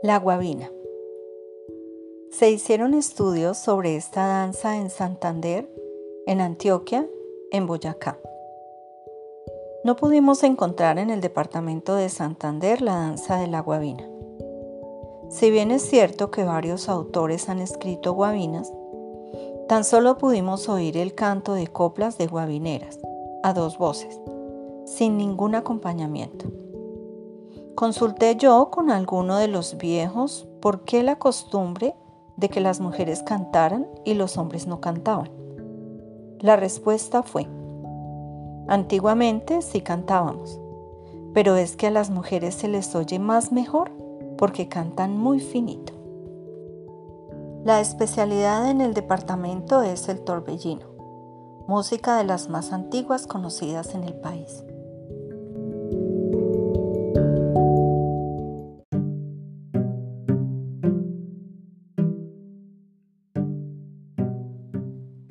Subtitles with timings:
[0.00, 0.70] La guabina.
[2.30, 5.68] Se hicieron estudios sobre esta danza en Santander,
[6.24, 7.08] en Antioquia,
[7.50, 8.16] en Boyacá.
[9.82, 14.08] No pudimos encontrar en el departamento de Santander la danza de la guabina.
[15.30, 18.72] Si bien es cierto que varios autores han escrito guabinas,
[19.68, 23.00] tan solo pudimos oír el canto de coplas de guabineras,
[23.42, 24.20] a dos voces,
[24.84, 26.57] sin ningún acompañamiento.
[27.78, 31.94] Consulté yo con alguno de los viejos por qué la costumbre
[32.36, 35.30] de que las mujeres cantaran y los hombres no cantaban.
[36.40, 37.46] La respuesta fue,
[38.66, 40.60] antiguamente sí cantábamos,
[41.32, 43.92] pero es que a las mujeres se les oye más mejor
[44.36, 45.92] porque cantan muy finito.
[47.62, 50.88] La especialidad en el departamento es el torbellino,
[51.68, 54.64] música de las más antiguas conocidas en el país.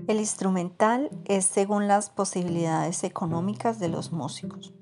[0.08, 4.74] El instrumental es según las posibilidades económicas de los músicos.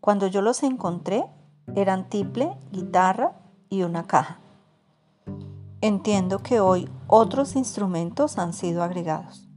[0.00, 1.26] Cuando yo los encontré,
[1.74, 4.38] eran tiple, guitarra y una caja.
[5.80, 9.48] Entiendo que hoy otros instrumentos han sido agregados.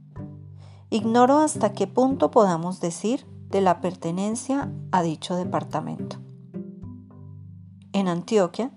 [0.90, 6.16] Ignoro hasta qué punto podamos decir de la pertenencia a dicho departamento.
[7.92, 8.72] En Antioquia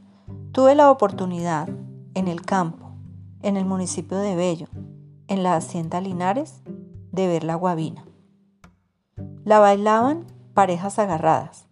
[0.52, 1.69] tuve la oportunidad,
[2.13, 2.91] en el campo,
[3.41, 4.67] en el municipio de Bello,
[5.27, 6.61] en la hacienda Linares
[7.11, 8.05] de ver la guabina.
[9.43, 11.67] La bailaban parejas agarradas,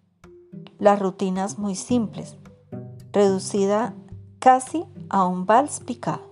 [0.79, 2.37] las rutinas muy simples,
[3.11, 3.93] reducida
[4.39, 6.31] casi a un vals picado.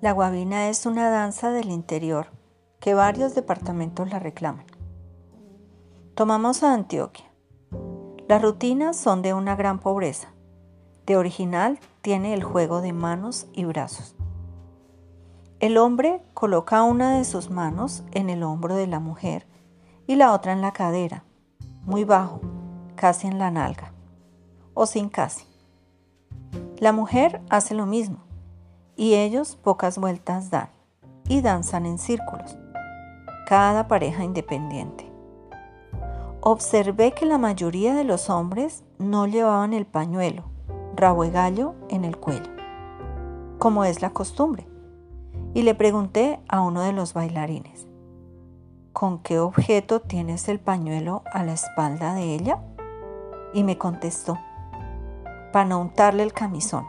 [0.00, 2.28] La guabina es una danza del interior
[2.78, 4.75] que varios departamentos la reclaman.
[6.16, 7.26] Tomamos a Antioquia.
[8.26, 10.28] Las rutinas son de una gran pobreza.
[11.04, 14.16] De original tiene el juego de manos y brazos.
[15.60, 19.46] El hombre coloca una de sus manos en el hombro de la mujer
[20.06, 21.22] y la otra en la cadera,
[21.82, 22.40] muy bajo,
[22.94, 23.92] casi en la nalga,
[24.72, 25.44] o sin casi.
[26.78, 28.24] La mujer hace lo mismo
[28.96, 30.70] y ellos pocas vueltas dan
[31.28, 32.56] y danzan en círculos,
[33.46, 35.05] cada pareja independiente
[36.48, 40.44] observé que la mayoría de los hombres no llevaban el pañuelo,
[40.94, 42.52] rabo en el cuello,
[43.58, 44.68] como es la costumbre,
[45.54, 47.88] y le pregunté a uno de los bailarines,
[48.92, 52.62] ¿con qué objeto tienes el pañuelo a la espalda de ella?
[53.52, 54.38] Y me contestó,
[55.52, 56.86] para no untarle el camisón,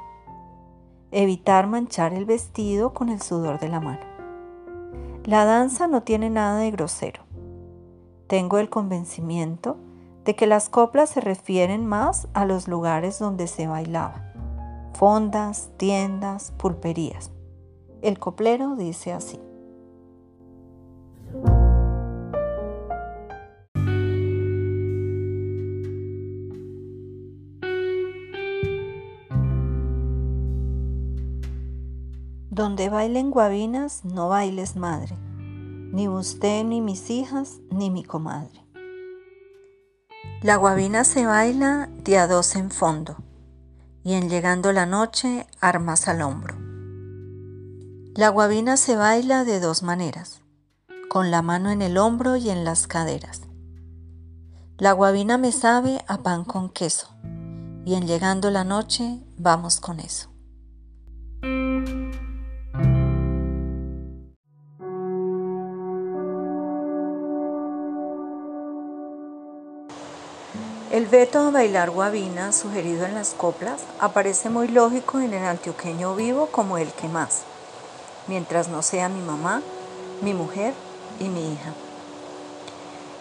[1.09, 4.05] evitar manchar el vestido con el sudor de la mano.
[5.23, 7.26] La danza no tiene nada de grosero
[8.27, 9.77] tengo el convencimiento
[10.25, 14.33] de que las coplas se refieren más a los lugares donde se bailaba,
[14.93, 17.31] fondas, tiendas, pulperías.
[18.01, 19.39] El coplero dice así.
[32.49, 35.15] Donde bailen guabinas, no bailes madre
[35.97, 38.63] ni usted, ni mis hijas, ni mi comadre.
[40.43, 43.15] La guabina se baila de a dos en fondo,
[44.03, 46.55] y en llegando la noche, armas al hombro.
[48.13, 50.41] La guabina se baila de dos maneras,
[51.09, 53.41] con la mano en el hombro y en las caderas.
[54.77, 57.07] La guabina me sabe a pan con queso,
[57.85, 60.29] y en llegando la noche, vamos con eso.
[70.97, 76.15] El veto a bailar guabina sugerido en las coplas aparece muy lógico en el antioqueño
[76.15, 77.43] vivo como el que más,
[78.25, 79.61] mientras no sea mi mamá,
[80.23, 80.73] mi mujer
[81.19, 81.71] y mi hija.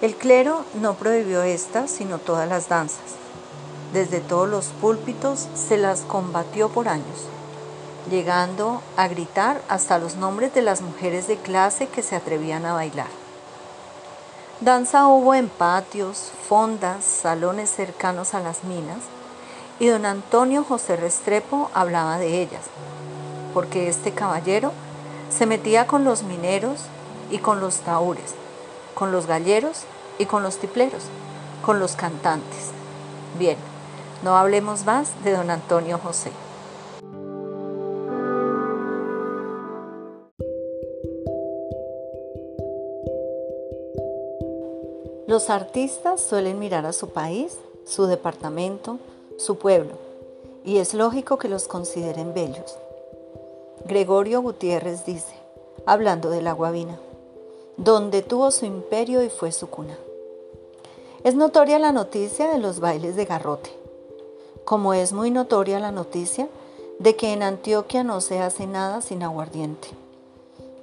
[0.00, 3.17] El clero no prohibió estas, sino todas las danzas.
[3.93, 7.27] Desde todos los púlpitos se las combatió por años,
[8.09, 12.73] llegando a gritar hasta los nombres de las mujeres de clase que se atrevían a
[12.73, 13.25] bailar.
[14.61, 19.00] Danza hubo en patios, fondas, salones cercanos a las minas,
[19.79, 22.62] y don Antonio José Restrepo hablaba de ellas,
[23.53, 24.73] porque este caballero
[25.29, 26.81] se metía con los mineros
[27.31, 28.35] y con los taúres,
[28.94, 29.82] con los galleros
[30.19, 31.02] y con los tipleros,
[31.62, 32.70] con los cantantes.
[33.38, 33.59] Bien,
[34.23, 36.32] no hablemos más de don Antonio José.
[45.37, 48.99] Los artistas suelen mirar a su país, su departamento,
[49.37, 49.93] su pueblo,
[50.65, 52.79] y es lógico que los consideren bellos.
[53.85, 55.35] Gregorio Gutiérrez dice,
[55.85, 56.99] hablando de la Guavina,
[57.77, 59.99] donde tuvo su imperio y fue su cuna.
[61.23, 63.69] Es notoria la noticia de los bailes de garrote,
[64.65, 66.49] como es muy notoria la noticia
[66.99, 69.88] de que en Antioquia no se hace nada sin aguardiente.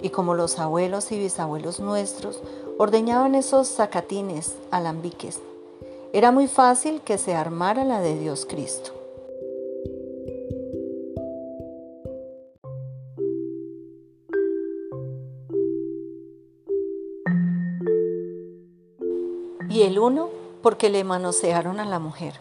[0.02, 2.42] Y como los abuelos y bisabuelos nuestros
[2.78, 5.40] ordeñaban esos zacatines, alambiques,
[6.12, 8.92] era muy fácil que se armara la de Dios Cristo.
[19.70, 20.30] Y el uno
[20.62, 22.40] porque le manosearon a la mujer,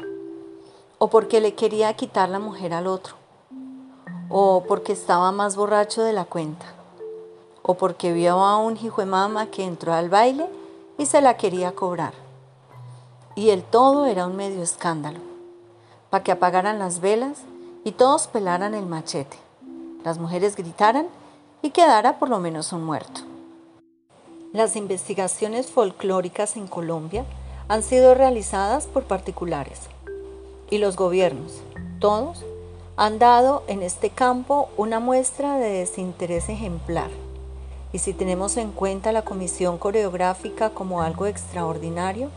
[0.99, 3.15] o porque le quería quitar la mujer al otro,
[4.29, 6.82] o porque estaba más borracho de la cuenta
[7.63, 10.47] o porque vio a un hijo de mamá que entró al baile
[10.99, 12.15] y se la quería cobrar.
[13.35, 15.21] Y el todo era un medio escándalo,
[16.11, 17.39] para que apagaran las velas
[17.85, 19.37] y todos pelaran el machete,
[20.05, 21.07] las mujeres gritaran
[21.63, 23.23] y quedara por lo menos un muerto.
[24.53, 27.25] Las investigaciones folclóricas en Colombia
[27.69, 29.89] han sido realizadas por particulares
[30.69, 31.63] y los gobiernos,
[32.01, 32.45] todos,
[32.97, 37.11] han dado en este campo una muestra de desinterés ejemplar.
[37.93, 42.31] Y si tenemos en cuenta la comisión coreográfica como algo extraordinario,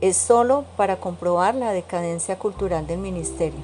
[0.00, 3.60] es solo para comprobar la decadencia cultural del ministerio,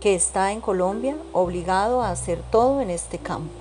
[0.00, 3.59] que está en Colombia obligado a hacer todo en este campo.